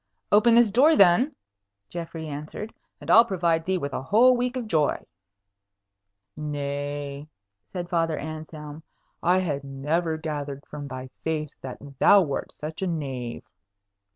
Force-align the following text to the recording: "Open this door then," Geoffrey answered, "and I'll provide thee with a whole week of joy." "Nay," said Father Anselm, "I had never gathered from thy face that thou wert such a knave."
"Open 0.31 0.55
this 0.55 0.71
door 0.71 0.95
then," 0.95 1.35
Geoffrey 1.87 2.27
answered, 2.27 2.73
"and 2.99 3.11
I'll 3.11 3.23
provide 3.23 3.65
thee 3.65 3.77
with 3.77 3.93
a 3.93 4.01
whole 4.01 4.35
week 4.35 4.57
of 4.57 4.65
joy." 4.67 5.05
"Nay," 6.35 7.27
said 7.71 7.87
Father 7.87 8.17
Anselm, 8.17 8.81
"I 9.21 9.41
had 9.41 9.63
never 9.63 10.17
gathered 10.17 10.65
from 10.65 10.87
thy 10.87 11.11
face 11.23 11.55
that 11.61 11.77
thou 11.99 12.23
wert 12.23 12.51
such 12.51 12.81
a 12.81 12.87
knave." 12.87 13.43